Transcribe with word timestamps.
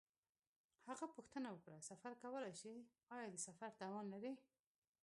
هغه 0.89 1.05
پوښتنه 1.15 1.47
وکړه: 1.51 1.77
سفر 1.89 2.11
کولای 2.23 2.53
شې؟ 2.61 2.73
آیا 3.15 3.27
د 3.31 3.35
سفر 3.47 3.69
توان 3.81 4.05
لرې؟ 4.13 4.33